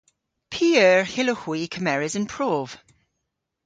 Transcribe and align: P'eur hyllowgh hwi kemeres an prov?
P'eur 0.51 1.01
hyllowgh 1.13 1.43
hwi 1.43 1.59
kemeres 1.73 2.13
an 2.19 2.25
prov? 2.33 2.69